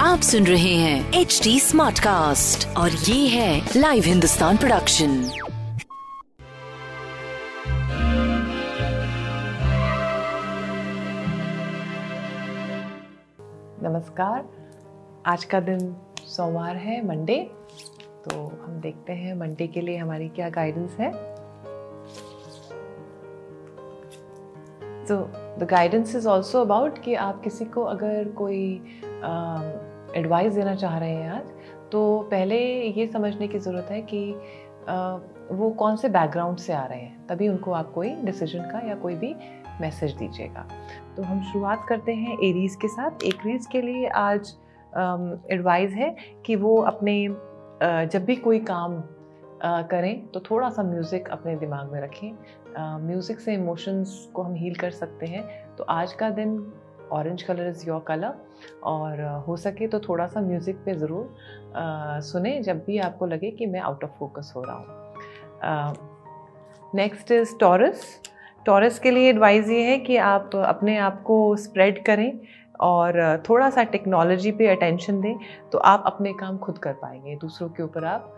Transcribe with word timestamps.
आप 0.00 0.20
सुन 0.22 0.46
रहे 0.46 0.74
हैं 0.74 1.12
एच 1.12 1.40
डी 1.44 1.60
स्मार्ट 1.60 1.98
कास्ट 1.98 2.66
और 2.76 2.90
ये 2.90 3.28
है 3.28 3.70
लाइव 3.76 4.02
हिंदुस्तान 4.04 4.56
प्रोडक्शन 4.56 5.10
नमस्कार। 13.82 14.44
आज 15.26 15.44
का 15.44 15.60
दिन 15.60 15.96
सोमवार 16.26 16.76
है 16.76 17.06
मंडे 17.06 17.38
तो 18.24 18.36
हम 18.66 18.80
देखते 18.80 19.12
हैं 19.12 19.34
मंडे 19.34 19.66
के 19.66 19.80
लिए 19.80 19.96
हमारी 19.96 20.28
क्या 20.28 20.48
गाइडेंस 20.48 20.96
है। 21.00 21.10
तो 25.04 25.45
the 25.58 25.66
guidance 25.70 26.14
is 26.16 26.28
also 26.28 26.60
about 26.60 26.98
कि 26.98 27.14
आप 27.14 27.40
किसी 27.42 27.64
को 27.64 27.82
अगर 27.84 28.28
कोई 28.28 28.62
एडवाइस 30.16 30.52
uh, 30.52 30.58
देना 30.58 30.74
चाह 30.74 30.98
रहे 30.98 31.10
हैं 31.10 31.30
आज 31.30 31.52
तो 31.92 32.28
पहले 32.30 32.58
ये 32.90 33.06
समझने 33.06 33.48
की 33.48 33.58
ज़रूरत 33.58 33.88
है 33.90 34.00
कि 34.02 34.20
uh, 34.32 35.18
वो 35.52 35.70
कौन 35.70 35.96
से 35.96 36.08
बैकग्राउंड 36.08 36.58
से 36.58 36.72
आ 36.72 36.84
रहे 36.84 37.00
हैं 37.00 37.26
तभी 37.26 37.48
उनको 37.48 37.72
आप 37.72 37.92
कोई 37.92 38.14
डिसीज़न 38.24 38.70
का 38.70 38.86
या 38.88 38.94
कोई 38.94 39.14
भी 39.14 39.34
मैसेज 39.80 40.14
दीजिएगा। 40.16 40.66
तो 41.16 41.22
हम 41.22 41.42
शुरुआत 41.42 41.84
करते 41.88 42.12
हैं 42.14 42.36
एरीज 42.44 42.74
के 42.74 42.88
साथ। 42.88 43.24
एरीज 43.24 43.66
के 43.66 43.82
लिए 43.82 44.06
आज 44.08 44.54
एडवाइस 45.52 45.92
है 45.92 46.14
कि 46.46 46.56
वो 46.56 46.76
अपने 46.82 47.16
जब 48.12 48.24
भी 48.24 48.36
कोई 48.36 48.58
काम 48.60 49.02
करें 49.64 50.26
तो 50.26 50.40
थोड़ा 50.40 50.68
सा 50.70 50.82
म्यूज़िक 50.82 51.28
अपने 51.28 51.56
दिमाग 51.56 51.92
में 51.92 52.00
रखें। 52.00 52.32
म्यूज़िक 52.78 53.40
से 53.40 53.54
इमोशंस 53.54 54.28
को 54.34 54.42
हम 54.42 54.54
हील 54.54 54.74
कर 54.74 54.90
सकते 54.92 55.26
हैं। 55.26 55.44
तो 55.76 55.84
आज 55.84 56.12
का 56.12 56.30
दिन 56.30 56.58
orange 57.12 57.42
colour 57.42 57.68
is 57.68 57.86
your 57.88 58.00
colour 58.08 58.34
और 58.84 59.20
हो 59.46 59.56
सके 59.56 59.86
तो 59.86 60.00
थोड़ा 60.00 60.26
सा 60.26 60.40
म्यूज़िक 60.40 60.76
पे 60.84 60.94
ज़रूर 60.94 61.34
सुने 62.22 62.60
जब 62.62 62.84
भी 62.86 62.98
आपको 62.98 63.26
लगे 63.26 63.50
कि 63.50 63.66
मैं 63.66 63.80
आउट 63.80 64.04
ऑफ़ 64.04 64.10
फोकस 64.18 64.52
हो 64.56 64.62
रहा 64.62 64.76
हूँ। 64.76 65.94
नेक्स्ट 66.94 67.30
इज़ 67.32 67.56
टॉरस 67.60 68.04
टॉरस 68.66 68.98
के 68.98 69.10
लिए 69.10 69.28
एडवाइस 69.30 69.68
ये 69.68 69.82
है 69.82 69.98
कि 69.98 70.16
आप 70.16 70.56
अपने 70.56 70.96
आप 70.98 71.22
को 71.22 71.56
स्प्रेड 71.56 72.04
करें 72.06 72.38
और 72.80 73.42
थोड़ा 73.48 73.68
सा 73.70 73.82
टेक्नोलॉजी 73.84 74.52
पे 74.52 74.66
अटेंशन 74.68 75.20
दें 75.20 75.36
तो 75.72 75.78
आप 75.78 76.02
अपने 76.06 76.32
काम 76.32 76.58
खुद 76.58 76.78
कर 76.78 76.92
पाएँगे। 76.92 77.36
दूसरों 77.36 77.68
के 77.68 77.82
ऊपर 77.82 78.04
आप 78.04 78.32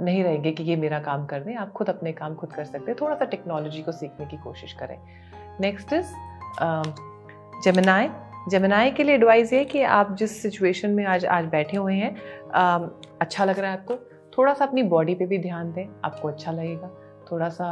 नहीं 0.00 0.22
रहेंगे 0.24 0.52
कि 0.52 0.62
ये 0.62 0.76
मेरा 0.76 0.98
काम 1.00 1.26
कर 1.26 1.40
दें 1.40 1.54
आप 1.54 1.72
खुद 1.72 1.88
अपने 1.90 2.12
काम 2.12 2.34
खुद 2.34 2.52
कर 2.52 2.64
सकते 2.64 2.90
हैं। 2.90 2.96
थोड़ा 3.00 3.14
सा 3.14 3.24
टेक्नोलॉजी 3.24 3.82
को 3.82 3.92
सीखने 3.92 4.26
की 4.26 4.36
कोशिश 4.36 4.72
करें। 4.72 4.98
नेक्स्ट 5.60 5.92
इज़ 5.92 6.12
जमनाए 7.64 8.10
जमनाए 8.50 8.90
के 8.90 9.02
लिए 9.02 9.14
एडवाइस 9.14 9.52
ये 9.52 9.64
कि 9.64 9.82
आप 9.82 10.14
जिस 10.16 10.42
सिचुएशन 10.42 10.90
में 10.90 11.04
आज 11.04 11.24
आज 11.26 11.44
बैठे 11.44 11.76
हुए 11.76 11.94
हैं 11.94 12.14
uh, 12.14 12.90
अच्छा 13.20 13.44
लग 13.44 13.58
रहा 13.58 13.70
है 13.70 13.78
आपको 13.78 13.94
थोड़ा 14.38 14.54
सा 14.54 14.64
अपनी 14.64 14.82
बॉडी 14.82 15.14
पे 15.14 15.26
भी 15.26 15.38
ध्यान 15.38 15.72
दें 15.72 15.86
आपको 16.04 16.28
अच्छा 16.28 16.52
लगेगा। 16.52 16.90
थोड़ा 17.30 17.48
सा 17.48 17.66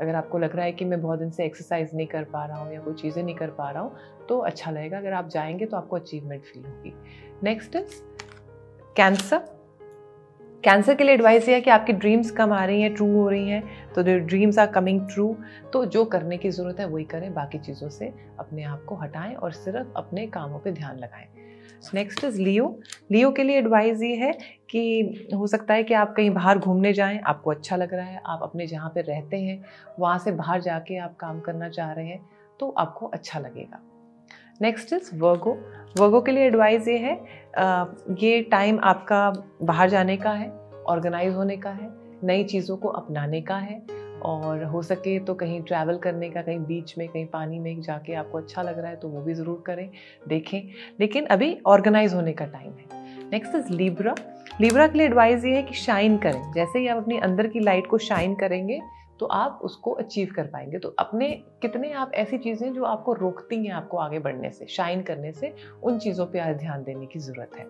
अगर 0.00 0.14
आपको 0.14 0.38
लग 0.38 0.56
रहा 0.56 0.64
है 0.64 0.72
कि 0.72 0.84
मैं 0.84 1.00
बहुत 1.02 1.18
दिन 1.18 1.30
से 1.30 1.44
एक्सरसाइज 1.44 1.90
नहीं 1.94 2.06
कर 2.06 2.24
पा 2.24 2.44
रहा 2.44 2.58
हूँ 2.58 2.72
या 2.74 2.80
कोई 2.80 2.94
चीज़ें 2.94 3.22
नहीं 3.22 3.34
कर 3.34 3.50
पा 3.50 3.70
रहा 3.70 3.82
हूँ 3.82 4.26
तो 4.28 4.38
अच्छा 4.38 4.70
लगेगा। 4.70 4.98
अगर 4.98 5.12
आप 5.12 5.28
जाएँगे 5.28 5.66
तो 5.66 5.76
आपको 5.76 5.96
अचीवमेंट 5.96 6.42
फील 6.42 6.64
होगी। 6.64 6.94
नेक्स्ट 7.42 7.76
इज़ 7.76 8.00
कैंसर 8.96 9.57
कैंसर 10.64 10.94
के 10.94 11.04
लिए 11.04 11.14
एडवाइस 11.14 11.48
ये 11.48 11.54
है 11.54 11.60
कि 11.60 11.70
आपकी 11.70 11.92
ड्रीम्स 11.92 12.30
कम 12.30 12.52
आ 12.52 12.64
रही 12.64 12.80
हैं 12.82 12.94
ट्रू 12.94 13.06
हो 13.12 13.28
रही 13.28 13.48
हैं 13.48 13.92
तो 13.94 14.02
जो 14.02 14.18
ड्रीम्स 14.18 14.58
आर 14.58 14.66
कमिंग 14.66 15.00
ट्रू 15.08 15.36
तो 15.72 15.84
जो 15.86 16.04
करने 16.04 16.36
की 16.38 16.50
ज़रूरत 16.50 16.80
है, 16.80 16.86
वही 16.86 17.04
करें। 17.04 17.32
बाकी 17.34 17.58
चीज़ों 17.58 17.88
से 17.88 18.06
अपने 18.38 18.62
आप 18.64 18.84
को 18.88 18.96
हटाएँ 18.96 19.34
और 19.34 19.52
सिर्फ़ 19.52 19.92
अपने 19.96 20.26
कामों 20.26 20.58
पे 20.58 20.72
ध्यान 20.72 20.98
लगाएँ। 20.98 21.26
नेक्स्ट 21.94 22.24
इज़ 22.24 22.40
लियो 22.40 22.78
लियो 23.12 23.30
के 23.30 23.42
लिए 23.42 23.58
एडवाइस 23.58 24.02
ये 24.02 24.14
है 24.16 24.32
कि 24.70 25.28
हो 25.34 25.46
सकता 25.46 25.74
है 25.74 25.82
कि 25.82 25.94
आप 25.94 26.14
कहीं 26.16 26.30
बाहर 26.30 26.58
घूमने 26.58 26.92
जाएँ, 26.92 27.20
आपको 27.20 27.50
अच्छा 27.50 27.76
लग 27.76 27.94
रहा 27.94 28.06
है, 28.06 28.20
आप 28.26 28.40
अपने 28.42 28.66
जहाँ 28.66 28.88
पर 28.88 29.04
रहते 29.04 29.36
हैं, 29.36 29.62
वहाँ 29.98 30.18
से 30.18 30.32
बाहर 30.32 30.60
जाके 30.60 30.96
आप 30.98 31.16
काम 31.16 31.40
करना 31.40 31.68
चाह 31.68 31.92
रहे 31.92 32.06
हैं 32.06 32.20
तो 32.60 32.74
आपको 32.78 33.06
अच्छा 33.06 33.40
लगेगा। 33.40 33.80
नेक्स्ट 34.62 34.92
इज़ 34.92 35.10
वर्गो 35.14 35.52
वर्गो 35.98 36.20
के 36.20 36.32
लिए 36.32 36.46
एडवाइस 36.46 36.88
ये 36.88 36.96
है 36.98 37.12
ये 38.20 38.40
टाइम 38.50 38.78
आपका 38.84 39.30
बाहर 39.62 39.88
जाने 39.90 40.16
का 40.16 40.30
है 40.32 40.50
ऑर्गेनाइज 40.88 41.34
होने 41.34 41.56
का 41.56 41.70
है, 41.70 41.90
नई 42.24 42.44
चीज़ों 42.44 42.76
को 42.76 42.88
अपनाने 42.90 43.40
का 43.40 43.56
है 43.58 43.82
और 44.24 44.62
हो 44.64 44.82
सके 44.82 45.18
तो 45.20 45.34
कहीं 45.34 45.60
ट्रैवल 45.62 45.96
करने 45.98 46.28
का, 46.30 46.42
कहीं 46.42 46.58
बीच 46.58 46.94
में, 46.98 47.06
कहीं 47.08 47.26
पानी 47.26 47.58
में 47.58 47.80
जाके 47.82 48.14
आपको 48.14 48.38
अच्छा 48.38 48.62
लग 48.62 48.78
रहा 48.78 48.90
है 48.90 48.96
तो 48.96 49.08
वो 49.08 49.20
भी 49.22 49.34
ज़रूर 49.34 49.62
करें, 49.66 49.88
देखें। 50.28 50.60
लेकिन 51.00 51.26
अभी 51.26 51.56
ऑर्गेनाइज 51.66 52.14
होने 52.14 52.32
का 52.32 52.44
टाइम 52.46 52.72
है। 52.72 53.06
नेक्स्ट 53.32 53.54
इज़ 53.54 53.72
लीब्रा 53.72 54.14
लीब्रा 54.60 54.86
के 54.86 54.98
लिए 54.98 55.06
एडवाइस 55.06 55.44
ये 55.44 55.54
है 55.54 55.62
कि 55.62 55.74
शाइन 55.76 56.16
करें। 56.18 56.52
जैसे 56.52 56.78
ही 56.78 56.86
आप 56.88 56.96
अपनी 56.96 57.18
अंदर 57.20 57.46
की 57.46 57.60
लाइट 57.60 57.86
को 57.86 57.98
शाइन 58.00 58.34
करेंगे 58.34 58.80
तो 59.20 59.26
आप 59.26 59.60
उसको 59.62 59.90
अचीव 59.90 60.32
कर 60.36 60.46
पाएँगे। 60.46 60.78
तो 60.78 60.94
अपने 60.98 61.30
कितने 61.62 61.92
आप 61.92 62.12
ऐसी 62.14 62.38
चीज़ें 62.38 62.72
जो 62.72 62.84
आपको 62.84 63.12
रोकती 63.12 63.56
हैं 63.66 63.72
आपको 63.72 63.96
आगे 63.96 64.18
बढ़ने 64.18 64.50
से 64.50 64.66
शाइन 64.66 65.02
करने 65.02 65.32
से, 65.32 65.54
उन 65.82 65.98
चीज़ों 65.98 66.26
पर 66.26 66.38
आज 66.38 66.56
ध्यान 66.56 66.84
देने 66.84 67.06
की 67.06 67.18
ज़रूरत 67.18 67.56
है। 67.58 67.66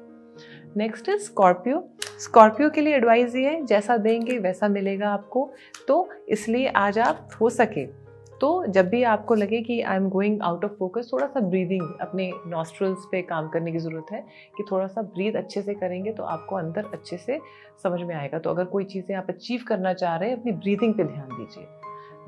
नेक्स्ट 0.77 1.09
इज़ 1.09 1.23
स्कॉर्पियो 1.23 1.83
स्कॉर्पियो 2.19 2.69
के 2.71 2.81
लिए 2.81 2.97
एडवाइस 2.97 3.35
ये 3.37 3.45
है, 3.45 3.65
जैसा 3.67 3.97
देंगे 3.97 4.39
वैसा 4.39 4.69
मिलेगा 4.69 5.09
आपको। 5.09 5.51
तो 5.89 6.09
इसलिए 6.29 6.69
आज 6.69 6.99
आप 6.99 7.29
हो 7.41 7.51
सके। 7.51 8.08
तो 8.41 8.49
जब 8.67 8.89
भी 8.89 9.03
आपको 9.03 9.35
लगे 9.35 9.61
कि 9.61 9.81
I 9.83 9.97
am 9.97 10.09
going 10.09 10.43
out 10.43 10.65
of 10.65 10.73
focus 10.73 11.09
थोड़ा 11.13 11.27
सा 11.27 11.41
ब्रीदिंग 11.41 11.83
अपने 12.01 12.31
नॉस्ट्रल्स 12.47 13.07
पे 13.13 13.23
काम 13.23 13.49
करने 13.49 13.73
की 13.73 13.79
ज़रूरत 13.79 14.13
है 14.13 14.21
कि 14.57 14.65
थोड़ा 14.71 14.87
सा 14.87 15.03
ब्रीद 15.03 15.37
अच्छे 15.37 15.63
से 15.63 15.75
करेंगे 15.75 16.13
तो 16.13 16.23
आपको 16.25 16.57
अंदर 16.57 16.91
अच्छे 16.93 17.17
से 17.17 17.39
समझ 17.83 18.01
में 18.01 18.15
आएगा। 18.15 18.39
तो 18.39 18.51
अगर 18.51 18.65
कोई 18.65 18.85
चीज़ें 18.85 19.15
आप 19.17 19.27
अचीव 19.31 19.65
करना 19.69 19.93
चाह 19.95 20.17
रहे 20.17 20.31
हैं, 20.31 20.37
अपनी 20.37 20.53
ब्रीदिंग 20.55 20.95
पे 20.95 21.05
ध्यान 21.05 21.29
दीजिए। 21.31 21.67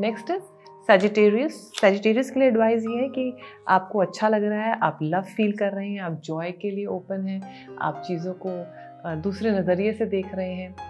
नेक्स्ट 0.00 0.31
इज़ 0.31 0.43
सेजिटेरियस 0.87 1.54
सेजिटेरियस 1.81 2.31
के 2.31 2.41
लिए 2.41 2.49
एडवाइस 2.49 2.84
ये 2.84 2.97
है 2.97 3.09
कि 3.09 3.32
आपको 3.69 3.99
अच्छा 3.99 4.28
लग 4.28 4.44
रहा 4.44 4.62
है, 4.62 4.78
आप 4.82 4.99
लव 5.03 5.22
फील 5.37 5.56
कर 5.56 5.72
रहे 5.72 5.88
हैं, 5.88 6.00
आप 6.00 6.20
जॉय 6.25 6.50
के 6.53 6.70
लिए 6.70 6.87
ओपन 6.88 7.26
हैं, 7.26 7.41
आप 7.78 8.03
चीज़ों 8.06 8.34
को 8.47 9.20
दूसरे 9.22 9.50
नज़रिए 9.50 9.93
से 9.93 10.06
देख 10.06 10.34
रहे 10.34 10.54
हैं। 10.54 10.89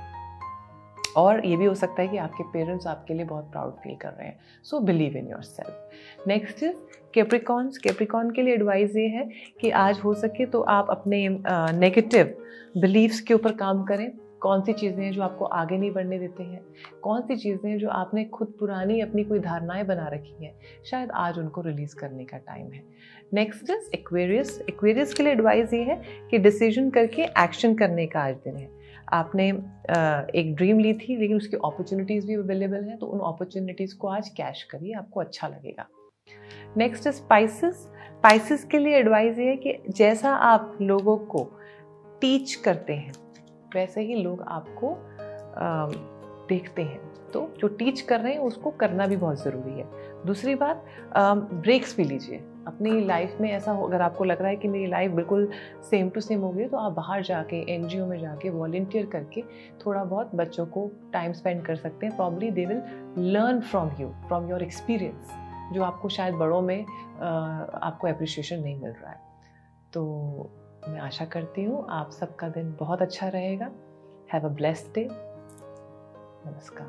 और 1.16 1.44
ये 1.46 1.56
भी 1.56 1.64
हो 1.64 1.74
सकता 1.74 2.02
है 2.02 2.08
कि 2.08 2.16
आपके 2.18 2.44
पेरेंट्स 2.52 2.86
आपके 2.86 3.14
लिए 3.14 3.24
बहुत 3.24 3.50
प्राउड 3.52 3.72
फील 3.74 3.96
कर 3.96 4.08
रहे 4.08 4.26
हैं। 4.26 4.38
So 4.64 4.80
believe 4.80 5.16
in 5.16 5.28
yourself 5.42 6.26
next 6.28 6.62
is 6.62 6.76
Capricorns 7.14 7.78
Capricorn 7.78 8.30
के 8.30 8.42
लिए 8.42 8.54
एडवाइस 8.54 8.96
ये 8.96 9.06
है 9.08 9.28
कि 9.60 9.70
आज 9.70 10.00
हो 10.00 10.14
सके 10.14 10.46
तो 10.46 10.60
आप 10.70 10.90
अपने 10.90 11.28
नेगेटिव 11.78 12.34
बिलीव्स 12.76 13.20
के 13.20 13.34
ऊपर 13.34 13.52
काम 13.54 13.82
करें। 13.84 14.10
कौन 14.40 14.60
सी 14.62 14.72
चीज़ें 14.72 15.02
हैं 15.04 15.10
जो 15.12 15.22
आपको 15.22 15.44
आगे 15.44 15.76
नहीं 15.78 15.90
बढ़ने 15.92 16.18
देते 16.18 16.42
हैं? 16.42 16.60
कौन 17.02 17.22
सी 17.22 17.36
चीज़ें 17.36 17.68
हैं 17.70 17.78
जो 17.78 17.88
आपने 17.90 18.24
खुद 18.26 18.54
पुरानी 18.60 19.00
अपनी 19.00 19.24
कोई 19.24 19.38
धारणाएँ 19.38 19.84
बना 19.86 20.06
रखी 20.08 20.44
हैं? 20.44 20.52
शायद 20.90 21.10
आज 21.10 21.38
उनको 21.38 21.60
रिलीज़ 21.60 21.94
करने 21.96 22.24
का 22.24 22.36
टाइम 22.38 22.72
है। 22.72 22.82
नेक्स्ट 23.34 23.70
इज़ 23.70 23.90
एक्वेरियस 23.94 24.60
एक्वेरियस 24.68 25.14
के 25.14 25.22
लिए 25.22 25.32
एडवाइस 25.32 25.72
ये 25.74 25.82
है 25.82 26.00
कि 26.30 26.38
डिसीज़न 26.38 26.90
करके 26.90 27.22
एक्शन 27.38 27.74
करने 27.74 28.06
का 28.06 28.20
आज 28.20 28.34
दिन 28.36 28.56
है। 28.56 28.68
आपने 29.12 29.48
एक 30.34 30.54
ड्रीम 30.56 30.78
ली 30.78 30.92
थी, 30.94 31.16
लेकिन 31.16 31.36
उसकी 31.36 31.56
अपॉर्चुनिटीज़ 31.56 32.26
भी 32.26 32.34
अवेलेबल 32.34 32.84
हैं 32.84 32.98
तो 32.98 33.06
उन 33.06 33.20
अपॉर्चुनिटीज़ 33.28 33.96
को 33.98 34.08
आज 34.08 34.28
कैश 34.36 34.62
करिए, 34.62 34.92
आपको 34.94 35.20
अच्छा 35.20 35.48
लगेगा। 35.48 35.86
नेक्स्ट 36.76 37.08
स्पाइसेस 37.10 37.88
स्पाइसेस 38.20 38.64
के 38.64 38.78
लिए 38.78 38.96
एडवाइस 38.96 39.38
ये 39.38 39.46
है 39.46 39.56
कि 39.56 39.76
जैसा 39.88 40.30
आप 40.30 40.76
लोगों 40.82 41.16
को 41.26 41.42
टीच 42.20 42.54
करते 42.54 42.92
हैं, 42.92 43.12
वैसे 43.74 44.00
ही 44.02 44.14
लोग 44.14 44.42
आपको 44.48 44.96
देखते 46.48 46.82
हैं। 46.82 46.98
तो 47.32 47.40
जो 47.58 47.68
टीच 47.68 48.00
कर 48.00 48.20
रहे 48.20 48.32
हैं, 48.32 48.40
उसको 48.40 48.70
करना 48.72 49.06
भी 49.06 49.16
बहुत 49.16 49.42
ज़रूरी 49.42 49.72
है। 49.72 49.86
दूसरी 50.26 50.54
बात 50.54 50.84
ब्रेक्स 51.16 51.96
भी 51.96 52.04
लीजिए। 52.04 52.38
अपनी 52.70 53.00
लाइफ 53.06 53.36
में 53.40 53.50
ऐसा 53.50 53.72
हो, 53.72 53.86
अगर 53.86 54.02
आपको 54.02 54.24
लग 54.24 54.40
रहा 54.40 54.48
है 54.48 54.56
कि 54.56 54.68
मेरी 54.68 54.86
लाइफ 54.86 55.10
बिल्कुल 55.12 55.48
सेम 55.90 56.08
टू 56.10 56.20
सेम 56.20 56.40
हो 56.40 56.50
गई 56.52 56.66
तो 56.66 56.76
आप 56.76 56.92
बाहर 56.92 57.22
जाके 57.22 57.56
एनजीओ 57.74 58.06
में 58.06 58.18
जाके 58.20 58.50
वॉल्टियर 58.50 59.06
करके 59.06 59.42
थोड़ा 59.86 60.04
बहुत 60.04 60.34
बच्चों 60.34 60.66
को 60.66 60.90
टाइम 61.12 61.32
स्पेंड 61.32 61.64
कर 61.66 61.76
सकते 61.76 62.06
हैं। 62.06 62.16
Probably 62.16 62.50
they 62.50 62.64
will 62.66 62.82
learn 63.18 63.60
from 63.60 63.90
you 64.00 64.08
from 64.26 64.50
your 64.50 64.62
experience 64.62 65.30
जो 65.72 65.82
आपको 65.82 66.08
शायद 66.08 66.34
बड़ों 66.34 66.60
में 66.62 66.84
आपको 66.84 68.08
अप्रिशिएशन 68.08 68.60
नहीं 68.60 68.76
मिल 68.76 68.90
रहा 68.92 69.10
है। 69.10 69.18
तो 69.92 70.02
मैं 70.88 71.00
आशा 71.00 71.24
करती 71.24 71.64
हूँ 71.64 71.86
आप 71.90 72.10
सबका 72.10 72.48
दिन 72.48 72.74
बहुत 72.80 73.02
अच्छा 73.02 73.28
रहेगा। 73.28 73.70
हैव 74.32 74.44
अ 74.44 74.52
ब्लेस्ड 74.52 74.94
डे 74.94 75.08
नमस्कार। 76.46 76.88